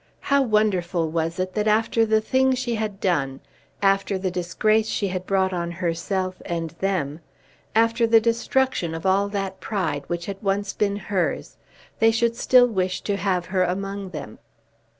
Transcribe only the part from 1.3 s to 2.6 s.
it that after the thing